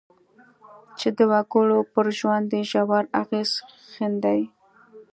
[0.99, 3.51] چې د وګړو پر ژوند یې ژور اغېز
[3.91, 4.41] ښندي.